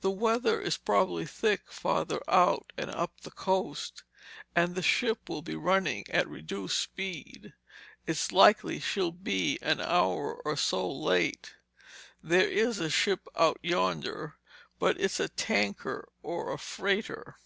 The 0.00 0.10
weather 0.10 0.58
is 0.58 0.78
probably 0.78 1.26
thick 1.26 1.70
farther 1.70 2.22
out 2.26 2.72
and 2.78 2.90
up 2.90 3.20
the 3.20 3.30
coast, 3.30 4.04
and 4.56 4.74
the 4.74 4.80
ship 4.80 5.28
will 5.28 5.42
be 5.42 5.54
running 5.54 6.04
at 6.08 6.26
reduced 6.26 6.78
speed. 6.78 7.52
It's 8.06 8.32
likely 8.32 8.80
she'll 8.80 9.12
be 9.12 9.58
an 9.60 9.78
hour 9.78 10.36
or 10.46 10.56
so 10.56 10.90
late. 10.90 11.56
There 12.22 12.48
is 12.48 12.78
a 12.78 12.88
ship 12.88 13.28
out 13.36 13.58
yonder, 13.62 14.36
but 14.78 14.98
it's 14.98 15.20
a 15.20 15.28
tanker 15.28 16.08
or 16.22 16.54
a 16.54 16.58
freighter." 16.58 17.36